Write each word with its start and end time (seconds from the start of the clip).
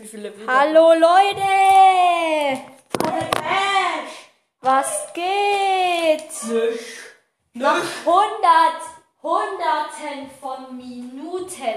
Wie 0.00 0.06
viele? 0.08 0.32
Hallo 0.46 0.94
Leute! 0.94 1.42
Was 4.62 5.12
geht? 5.12 6.42
Nicht. 6.44 6.96
Nach 7.52 7.82
hundert, 8.06 8.80
hunderten 9.22 10.30
von 10.40 10.74
Minuten, 10.74 11.74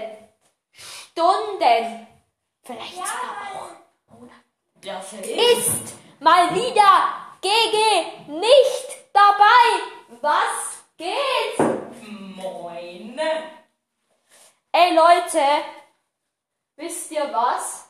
Stunden, 0.71 2.07
vielleicht 2.63 2.96
sogar 2.96 3.36
auch 3.55 4.83
Ja, 4.83 5.01
safe. 5.01 5.29
ist 5.29 5.94
mal 6.21 6.55
wieder 6.55 7.13
GG 7.42 8.29
nicht 8.29 8.87
dabei. 9.12 10.19
Was 10.21 10.83
geht? 10.96 11.60
Moin. 12.37 13.19
Ey 14.71 14.96
Leute, 14.96 15.44
wisst 16.77 17.12
ihr 17.12 17.30
was? 17.34 17.83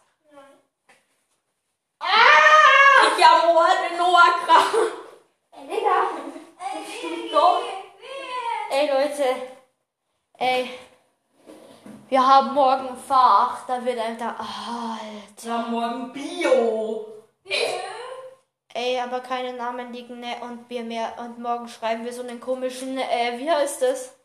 Hab 3.23 3.47
heute 3.47 3.97
Noah 3.97 4.45
krank. 4.45 4.91
Ey 5.51 5.67
Digga, 5.67 6.09
dumm. 7.31 7.63
Ey 8.69 8.87
Leute, 8.89 9.35
ey, 10.37 10.69
wir 12.09 12.27
haben 12.27 12.53
morgen 12.53 12.97
Fach, 12.97 13.65
da 13.65 13.83
wird 13.85 13.99
einfach, 13.99 14.35
Alter. 14.39 15.47
Ja, 15.47 15.57
morgen 15.69 16.11
Bio. 16.11 17.05
Ey, 18.73 18.99
aber 18.99 19.19
keine 19.19 19.53
Namen 19.53 19.93
liegen, 19.93 20.19
ne, 20.19 20.35
und 20.41 20.69
wir 20.69 20.83
mehr, 20.83 21.13
und 21.19 21.39
morgen 21.39 21.67
schreiben 21.67 22.03
wir 22.03 22.11
so 22.11 22.23
einen 22.23 22.39
komischen, 22.39 22.97
äh, 22.97 23.37
wie 23.37 23.49
heißt 23.49 23.83
das? 23.83 24.15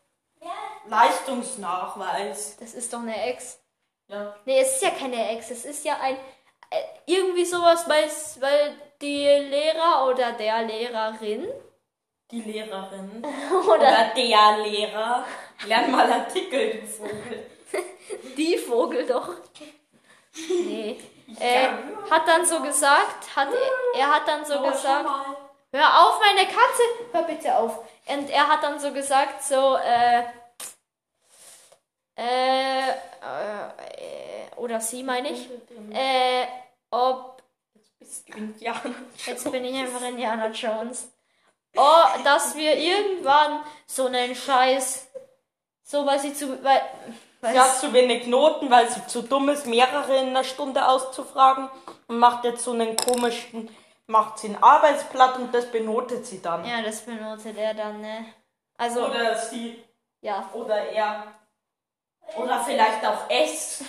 Leistungsnachweis. 0.87 2.57
Das 2.59 2.73
ist 2.73 2.91
doch 2.91 2.99
eine 2.99 3.23
Ex. 3.27 3.59
Ja. 4.07 4.35
Nee, 4.45 4.59
es 4.59 4.75
ist 4.75 4.81
ja 4.81 4.89
keine 4.89 5.29
Ex, 5.31 5.51
es 5.51 5.65
ist 5.65 5.85
ja 5.85 5.97
ein, 6.01 6.17
irgendwie 7.05 7.45
sowas, 7.45 7.87
weil, 7.87 8.09
weil 8.39 8.75
die 9.01 9.25
Lehrer 9.25 10.07
oder 10.07 10.33
der 10.33 10.63
Lehrerin 10.63 11.47
Die 12.31 12.41
Lehrerin. 12.41 13.23
oder 13.67 13.73
Oder 13.73 14.11
der 14.15 14.57
Lehrer. 14.63 15.25
Lern 15.65 15.91
mal 15.91 16.11
Artikel, 16.11 16.81
du 16.81 16.87
Vogel. 16.87 17.45
die 18.37 18.57
Vogel 18.57 19.05
doch. 19.05 19.35
Nee. 20.47 20.99
Äh, 21.39 21.67
hat 22.09 22.27
dann 22.27 22.43
so 22.43 22.59
gesagt, 22.59 23.35
hat, 23.35 23.49
er 23.95 24.15
hat 24.15 24.27
dann 24.27 24.43
so 24.43 24.59
gesagt, 24.61 25.07
hör 25.71 25.99
auf 25.99 26.19
meine 26.19 26.47
Katze, 26.47 26.81
hör 27.11 27.21
bitte 27.21 27.55
auf. 27.55 27.83
Und 28.07 28.31
er 28.31 28.47
hat 28.47 28.63
dann 28.63 28.79
so 28.79 28.91
gesagt, 28.91 29.43
so, 29.43 29.77
äh, 29.77 30.23
äh, 32.15 32.89
äh, 32.89 32.89
äh 32.89 34.55
oder 34.55 34.81
sie 34.81 35.03
meine 35.03 35.29
ich, 35.29 35.47
äh, 35.93 36.47
ob, 36.91 37.43
Bist 37.99 38.27
du 38.29 38.37
Indianer? 38.37 38.95
jetzt 39.25 39.51
bin 39.51 39.65
ich 39.65 39.75
einfach 39.79 40.01
Indiana 40.01 40.47
Jones, 40.49 41.11
oh, 41.75 42.03
dass 42.23 42.55
wir 42.55 42.75
irgendwann 42.77 43.61
so 43.85 44.07
einen 44.07 44.35
Scheiß, 44.35 45.07
so, 45.83 46.05
weil 46.05 46.19
sie 46.19 46.33
zu, 46.33 46.63
weil, 46.63 46.81
weil 47.41 47.53
Sie 47.53 47.59
hat 47.59 47.75
zu 47.77 47.93
wenig 47.93 48.27
Noten, 48.27 48.69
weil 48.69 48.89
sie 48.89 49.05
zu 49.07 49.23
dumm 49.23 49.49
ist, 49.49 49.65
mehrere 49.65 50.17
in 50.17 50.29
einer 50.29 50.43
Stunde 50.43 50.87
auszufragen 50.87 51.69
und 52.07 52.19
macht 52.19 52.43
jetzt 52.43 52.63
so 52.63 52.71
einen 52.73 52.95
komischen, 52.95 53.69
macht 54.07 54.39
sie 54.39 54.49
ein 54.49 54.63
Arbeitsblatt 54.63 55.37
und 55.37 55.53
das 55.53 55.71
benotet 55.71 56.25
sie 56.25 56.41
dann. 56.41 56.65
ja, 56.65 56.81
das 56.81 57.01
benotet 57.01 57.57
er 57.57 57.73
dann, 57.73 58.01
ne, 58.01 58.25
also, 58.77 59.07
Oder 59.07 59.35
sie, 59.37 59.83
ja, 60.21 60.49
oder 60.53 60.77
er. 60.89 61.23
Oder 62.37 62.63
vielleicht 62.63 63.05
auch 63.05 63.29
es. 63.29 63.83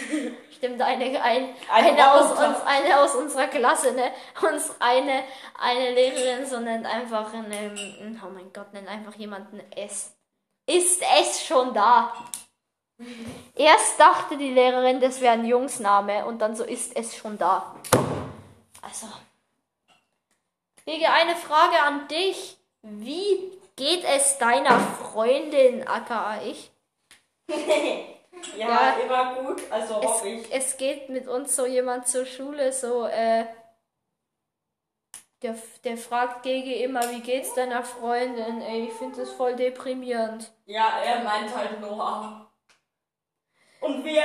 Stimmt, 0.56 0.80
eine, 0.82 1.22
ein, 1.22 1.54
Ein 1.70 1.84
eine, 1.84 2.12
aus 2.12 2.30
uns, 2.32 2.62
eine 2.66 3.00
aus 3.00 3.14
unserer 3.14 3.46
Klasse, 3.46 3.92
ne? 3.92 4.12
Uns 4.42 4.74
eine, 4.78 5.24
eine 5.58 5.94
Lehrerin 5.94 6.46
so 6.46 6.60
nennt 6.60 6.86
einfach 6.86 7.32
einen, 7.32 8.20
oh 8.22 8.30
mein 8.30 8.52
Gott, 8.52 8.72
nennt 8.72 8.88
einfach 8.88 9.14
jemanden 9.14 9.60
S. 9.72 10.14
Ist 10.66 11.02
es 11.20 11.46
schon 11.46 11.72
da? 11.72 12.12
Erst 13.54 13.98
dachte 13.98 14.36
die 14.36 14.50
Lehrerin, 14.50 15.00
das 15.00 15.20
wäre 15.20 15.34
ein 15.34 15.46
Jungsname 15.46 16.26
und 16.26 16.40
dann 16.40 16.54
so 16.54 16.64
ist 16.64 16.96
es 16.96 17.16
schon 17.16 17.38
da. 17.38 17.74
Also. 18.82 19.06
Wege, 20.84 21.10
eine 21.10 21.36
Frage 21.36 21.80
an 21.82 22.08
dich. 22.08 22.56
Wie 22.82 23.58
geht 23.76 24.04
es 24.04 24.38
deiner 24.38 24.78
Freundin, 24.78 25.86
aka 25.86 26.42
ich? 26.42 26.70
Ja, 28.56 28.68
Ja. 28.68 28.96
immer 29.04 29.34
gut. 29.42 29.62
Also 29.70 30.00
es, 30.00 30.06
hoffe 30.06 30.28
ich. 30.28 30.52
es 30.52 30.76
geht 30.76 31.08
mit 31.08 31.28
uns 31.28 31.54
so 31.56 31.66
jemand 31.66 32.08
zur 32.08 32.24
Schule, 32.26 32.72
so, 32.72 33.06
äh, 33.06 33.46
der, 35.42 35.56
der 35.84 35.96
fragt 35.96 36.42
Gege 36.42 36.74
immer, 36.74 37.10
wie 37.10 37.20
geht's 37.20 37.54
deiner 37.54 37.82
Freundin? 37.82 38.60
Ey, 38.60 38.84
ich 38.88 38.92
finde 38.92 39.20
das 39.20 39.32
voll 39.32 39.56
deprimierend. 39.56 40.52
Ja, 40.66 41.00
er 41.02 41.22
meint 41.24 41.54
halt 41.54 41.80
Noah. 41.80 42.50
Und 43.80 44.04
wir, 44.04 44.22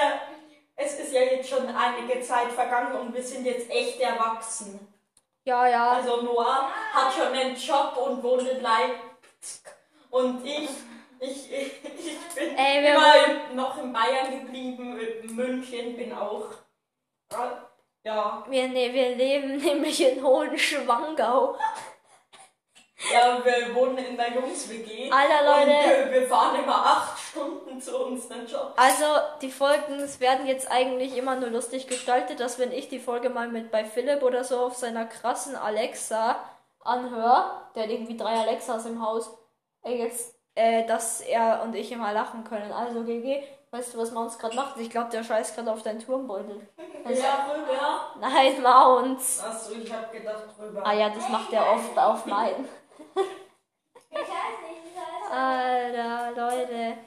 es 0.75 0.99
ist 0.99 1.13
ja 1.13 1.21
jetzt 1.21 1.49
schon 1.49 1.67
einige 1.73 2.19
Zeit 2.21 2.51
vergangen 2.51 2.99
und 2.99 3.13
wir 3.13 3.23
sind 3.23 3.45
jetzt 3.45 3.69
echt 3.69 3.99
erwachsen. 4.01 4.77
Ja, 5.45 5.67
ja. 5.67 5.91
Also 5.91 6.21
Noah 6.21 6.69
hat 6.93 7.13
schon 7.13 7.31
einen 7.33 7.55
Job 7.55 7.95
und 7.97 8.21
wohnt 8.21 8.47
in 8.49 8.61
Leipzig. 8.61 9.61
Und 10.09 10.45
ich, 10.45 10.69
ich, 11.19 11.51
ich, 11.51 11.81
bin 12.35 12.57
Ey, 12.57 12.91
immer 12.93 13.13
im, 13.25 13.55
noch 13.55 13.81
in 13.81 13.93
Bayern 13.93 14.39
geblieben, 14.39 14.99
in 14.99 15.35
München 15.35 15.95
bin 15.95 16.13
auch. 16.13 16.49
Ja, 18.03 18.45
Wir, 18.47 18.67
ne, 18.67 18.93
wir 18.93 19.15
leben 19.15 19.57
nämlich 19.63 19.99
in 19.99 20.23
Hohenschwangau. 20.23 21.57
ja, 23.11 23.43
wir 23.43 23.73
wohnen 23.73 23.97
in 23.97 24.15
der 24.15 24.31
Jungs-WG. 24.33 25.09
Alter, 25.11 25.43
Leute. 25.43 26.11
wir, 26.11 26.21
wir 26.21 26.27
fahren 26.27 26.63
immer 26.63 26.75
acht 26.75 27.19
Stunden 27.19 27.81
zu 27.81 27.97
unseren 27.97 28.45
Jobs. 28.45 28.77
Also, 28.77 29.05
die 29.41 29.51
Folgen 29.51 29.99
werden 30.19 30.45
jetzt 30.45 30.69
eigentlich 30.69 31.17
immer 31.17 31.35
nur 31.35 31.49
lustig 31.49 31.87
gestaltet, 31.87 32.39
dass 32.39 32.59
wenn 32.59 32.71
ich 32.71 32.89
die 32.89 32.99
Folge 32.99 33.29
mal 33.29 33.47
mit 33.47 33.71
bei 33.71 33.83
Philipp 33.83 34.21
oder 34.21 34.43
so 34.43 34.59
auf 34.59 34.75
seiner 34.75 35.05
krassen 35.05 35.55
Alexa 35.55 36.39
anhöre, 36.85 37.69
der 37.73 37.83
hat 37.83 37.89
irgendwie 37.89 38.17
drei 38.17 38.35
Alexas 38.35 38.85
im 38.85 39.03
Haus, 39.03 39.35
äh, 39.83 39.97
jetzt, 39.97 40.35
äh, 40.55 40.85
dass 40.85 41.21
er 41.21 41.61
und 41.63 41.75
ich 41.75 41.91
immer 41.91 42.13
lachen 42.13 42.43
können. 42.43 42.71
Also, 42.71 43.03
GG, 43.03 43.43
weißt 43.71 43.93
du, 43.93 43.97
was 43.99 44.11
Mounts 44.11 44.39
gerade 44.39 44.55
macht? 44.55 44.77
Ich 44.77 44.89
glaube, 44.89 45.09
der 45.11 45.23
scheißt 45.23 45.55
gerade 45.55 45.71
auf 45.71 45.83
deinen 45.83 45.99
Turmbeutel. 45.99 46.67
Also, 47.03 47.21
Ja, 47.21 47.47
rüber. 47.53 48.01
Nein, 48.19 48.61
Mounts. 48.61 49.43
Achso, 49.43 49.73
ich 49.73 49.91
hab 49.91 50.11
gedacht 50.11 50.43
drüber. 50.57 50.81
Ah 50.85 50.93
ja, 50.93 51.09
das 51.09 51.29
macht 51.29 51.51
er 51.53 51.71
oft 51.71 51.97
auf 51.97 52.25
meinen. 52.25 52.67
Alter, 55.31 56.31
Leute. 56.35 56.97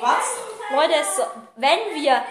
Was? 0.00 0.38
Leute, 0.70 0.94
so, 1.16 1.22
wenn 1.56 2.00
wir 2.00 2.22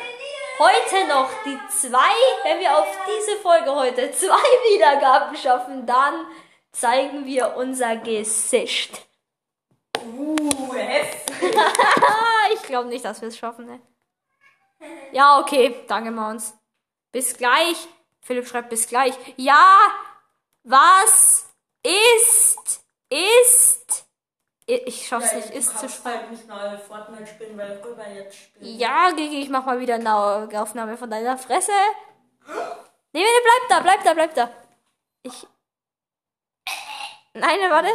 heute 0.57 1.07
noch 1.07 1.29
die 1.43 1.59
zwei, 1.69 2.13
wenn 2.43 2.59
wir 2.59 2.77
auf 2.77 2.87
diese 3.07 3.37
Folge 3.37 3.75
heute 3.75 4.11
zwei 4.11 4.35
Wiedergaben 4.73 5.35
schaffen, 5.35 5.85
dann 5.85 6.25
zeigen 6.71 7.25
wir 7.25 7.55
unser 7.57 7.97
Gesicht. 7.97 9.05
Uh, 10.41 10.73
heftig. 10.73 11.55
Ich 12.53 12.63
glaube 12.63 12.89
nicht, 12.89 13.05
dass 13.05 13.21
wir 13.21 13.27
es 13.29 13.37
schaffen. 13.37 13.65
Ne? 13.65 13.79
Ja, 15.11 15.39
okay, 15.39 15.83
danke 15.87 16.11
Mons. 16.11 16.53
Bis 17.11 17.37
gleich. 17.37 17.87
Philipp 18.21 18.47
schreibt 18.47 18.69
bis 18.69 18.87
gleich. 18.87 19.13
Ja, 19.37 19.77
was 20.63 21.49
ist, 21.83 22.83
ist, 23.09 24.05
ich 24.65 25.07
schaff's 25.07 25.33
nicht, 25.33 25.49
ist 25.49 25.77
zu 25.79 25.89
schreiben. 25.89 26.29
halt 26.49 26.71
nicht 26.71 26.83
Fortnite 26.87 27.27
spielen, 27.27 27.57
weil 27.57 27.81
rüber 27.83 28.07
jetzt 28.09 28.37
spielen. 28.37 28.77
Ja, 28.77 29.11
Gigi, 29.11 29.41
ich 29.41 29.49
mach 29.49 29.65
mal 29.65 29.79
wieder 29.79 29.95
eine 29.95 30.15
Aufnahme 30.61 30.97
von 30.97 31.09
deiner 31.09 31.37
Fresse. 31.37 31.71
Nee, 33.13 33.21
nee, 33.21 33.41
bleib 33.43 33.69
da, 33.69 33.79
bleib 33.81 34.03
da, 34.03 34.13
bleib 34.13 34.35
da. 34.35 34.51
Ich. 35.23 35.47
Nein, 37.33 37.59
warte. 37.69 37.89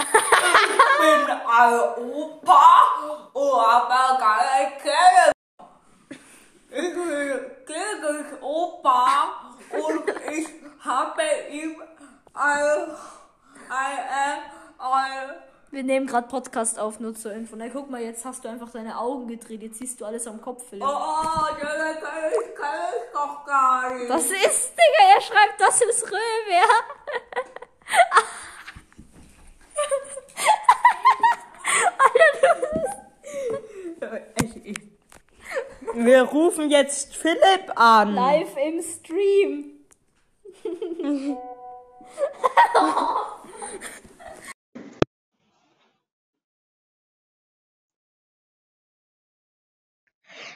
Ich 0.00 0.98
bin 1.00 1.30
ein 1.30 1.74
Opa, 2.14 2.68
aber 3.34 4.18
keine 4.18 4.72
Kerl. 4.82 5.32
Ich 6.70 6.94
bin 6.94 7.40
Gregors 7.66 8.40
Opa 8.40 9.06
und 9.70 10.08
ich 10.30 10.46
habe 10.84 11.22
ihm 11.50 11.82
ein, 12.34 12.96
ein, 13.68 14.38
ein, 14.78 15.34
Wir 15.70 15.82
nehmen 15.82 16.06
gerade 16.06 16.28
Podcast 16.28 16.78
auf, 16.78 17.00
nur 17.00 17.14
zur 17.14 17.32
Info. 17.32 17.56
Na, 17.56 17.68
guck 17.68 17.90
mal, 17.90 18.00
jetzt 18.00 18.24
hast 18.24 18.44
du 18.44 18.48
einfach 18.48 18.70
deine 18.70 18.98
Augen 18.98 19.26
gedreht. 19.28 19.62
Jetzt 19.62 19.78
siehst 19.78 20.00
du 20.00 20.04
alles 20.04 20.26
am 20.26 20.40
Kopf, 20.40 20.68
Philipp. 20.68 20.84
oh, 20.86 21.22
das 21.60 21.60
kann 21.60 22.30
ich, 22.30 22.54
kann 22.54 22.74
ich 22.88 23.12
doch 23.12 23.44
gar 23.44 23.94
nicht. 23.94 24.10
Das 24.10 24.24
ist, 24.24 24.72
Digga, 24.72 25.14
er 25.14 25.20
schreibt, 25.20 25.60
das 25.60 25.80
ist 25.82 26.06
Römer. 26.06 26.20
Alter, 31.98 32.30
du 32.42 32.50
bist... 32.80 32.96
Ich, 34.42 34.66
ich, 34.66 34.78
Wir 35.94 36.22
rufen 36.22 36.70
jetzt 36.70 37.16
Philipp 37.16 37.72
an. 37.74 38.14
Live 38.14 38.56
im 38.56 38.82
Stream. 38.82 39.64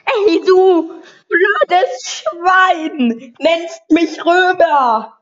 Ey, 0.05 0.41
du 0.45 1.01
blödes 1.27 2.23
Schwein! 2.23 3.33
Nennst 3.39 3.81
mich 3.89 4.23
Römer! 4.23 5.17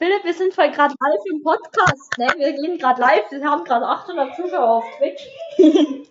Philipp, 0.00 0.24
wir 0.24 0.32
sind 0.32 0.54
voll 0.54 0.70
gerade 0.70 0.94
live 0.98 1.20
im 1.30 1.42
Podcast, 1.42 2.16
ne? 2.16 2.26
Wir 2.38 2.54
gehen 2.54 2.78
gerade 2.78 2.98
live, 3.02 3.30
wir 3.30 3.44
haben 3.44 3.64
gerade 3.64 3.86
800 3.86 4.34
Zuschauer 4.34 4.76
auf 4.78 4.84
Twitch. 4.96 5.28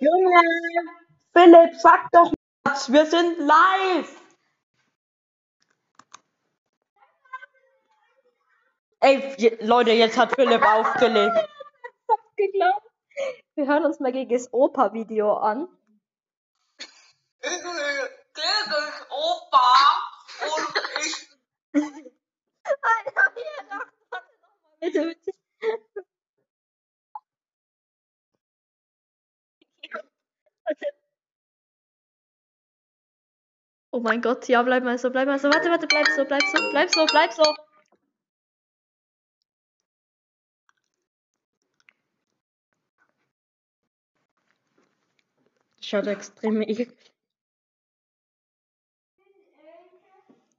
Junge! 0.00 0.42
Philipp, 1.32 1.76
sag 1.76 2.10
doch 2.10 2.32
was! 2.64 2.92
Wir 2.92 3.06
sind 3.06 3.38
live! 3.38 4.20
Ey, 8.98 9.58
Leute, 9.60 9.92
jetzt 9.92 10.18
hat 10.18 10.34
Philipp 10.34 10.62
aufgelegt. 10.66 11.36
Geglaubt. 12.34 12.90
Wir 13.54 13.68
hören 13.68 13.84
uns 13.84 14.00
mal 14.00 14.10
gegen 14.10 14.30
das 14.30 14.52
Opa-Video 14.52 15.34
an. 15.34 15.68
Gegen 18.46 18.92
Opa 19.10 19.68
und 20.40 20.76
ich. 21.04 21.28
Alter, 22.64 23.32
hier, 23.34 23.68
warte, 23.68 23.92
warte 24.10 24.34
noch 24.40 24.56
mal, 24.60 24.80
bitte. 24.80 25.16
Oh 33.90 34.00
mein 34.00 34.20
Gott, 34.22 34.46
ja, 34.48 34.62
bleib 34.62 34.84
mal 34.84 34.98
so, 34.98 35.10
bleib 35.10 35.26
mal 35.26 35.38
so. 35.38 35.48
Warte, 35.48 35.70
warte, 35.70 35.86
bleib 35.86 36.06
so, 36.08 36.24
bleib 36.24 36.42
so, 36.42 36.70
bleib 36.70 36.90
so, 36.90 37.06
bleib 37.06 37.32
so. 37.32 37.42
Schaut 45.80 46.06
extrem 46.06 46.62
eklig. 46.62 47.15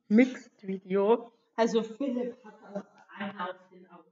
Mixed 0.09 0.65
Video. 0.65 1.31
Also 1.57 1.83
Philipp 1.83 2.37
hat 2.45 2.53
auch 2.63 3.19
einen 3.19 3.39
auf 3.41 3.55
den 3.71 3.89
Augen. 3.91 4.11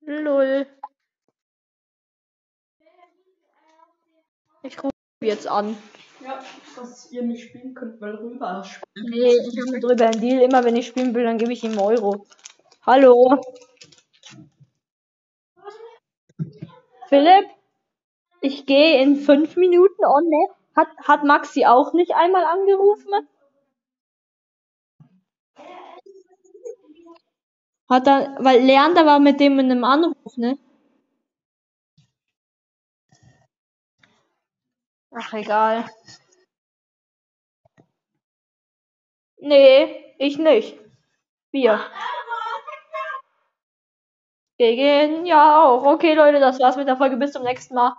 Lol. 0.00 0.66
Ich 4.62 4.82
rufe 4.82 4.92
jetzt 5.22 5.48
an. 5.48 5.76
Ja, 6.20 6.40
dass 6.76 7.10
ihr 7.10 7.22
nicht 7.22 7.48
spielen 7.48 7.74
könnt, 7.74 8.00
weil 8.00 8.14
Römer 8.14 8.62
spielt. 8.62 9.08
Nee, 9.08 9.34
ich 9.34 9.58
habe 9.60 9.70
mit 9.72 9.82
drüber 9.82 10.06
einen 10.06 10.20
Deal. 10.20 10.42
Immer 10.42 10.64
wenn 10.64 10.76
ich 10.76 10.86
spielen 10.86 11.14
will, 11.14 11.24
dann 11.24 11.38
gebe 11.38 11.52
ich 11.52 11.64
ihm 11.64 11.78
Euro. 11.78 12.26
Hallo. 12.86 13.40
Philipp? 17.08 17.46
Ich 18.40 18.66
gehe 18.66 19.02
in 19.02 19.16
fünf 19.16 19.56
Minuten 19.56 20.04
on, 20.04 20.28
ne? 20.28 20.54
Hat, 20.76 20.88
hat 21.02 21.24
Maxi 21.24 21.64
auch 21.66 21.92
nicht 21.92 22.12
einmal 22.14 22.44
angerufen? 22.44 23.10
Hat 27.88 28.06
er, 28.06 28.36
weil 28.40 28.60
Leander 28.62 29.06
war 29.06 29.18
mit 29.18 29.40
dem 29.40 29.58
in 29.58 29.70
einem 29.70 29.84
Anruf, 29.84 30.36
ne? 30.36 30.58
Ach, 35.10 35.32
egal. 35.32 35.84
Nee, 39.40 40.14
ich 40.18 40.38
nicht. 40.38 40.78
Wir. 41.50 41.80
Gegen, 44.58 45.24
ja 45.26 45.62
auch. 45.62 45.84
Okay, 45.84 46.14
Leute, 46.14 46.40
das 46.40 46.58
war's 46.60 46.76
mit 46.76 46.88
der 46.88 46.96
Folge. 46.96 47.16
Bis 47.16 47.32
zum 47.32 47.44
nächsten 47.44 47.74
Mal. 47.74 47.94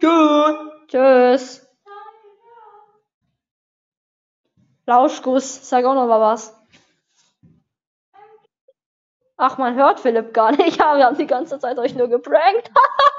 Gut. 0.00 0.88
Tschüss. 0.88 1.66
Lauschguss, 4.86 5.68
sag 5.68 5.84
auch 5.84 5.94
noch 5.94 6.08
mal 6.08 6.20
was. 6.20 6.61
Ach, 9.44 9.58
man 9.58 9.74
hört 9.74 9.98
Philipp 9.98 10.32
gar 10.32 10.52
nicht. 10.52 10.76
Ja, 10.78 10.96
wir 10.96 11.04
haben 11.04 11.18
die 11.18 11.26
ganze 11.26 11.58
Zeit 11.58 11.76
euch 11.76 11.96
nur 11.96 12.06
geprankt. 12.06 12.70